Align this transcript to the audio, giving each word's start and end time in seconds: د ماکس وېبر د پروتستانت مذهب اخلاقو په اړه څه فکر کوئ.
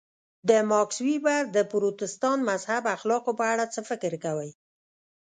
د 0.49 0.51
ماکس 0.71 0.97
وېبر 1.07 1.41
د 1.55 1.57
پروتستانت 1.71 2.41
مذهب 2.51 2.83
اخلاقو 2.95 3.31
په 3.39 3.45
اړه 3.53 3.65
څه 3.73 3.79
فکر 3.89 4.13
کوئ. 4.25 4.49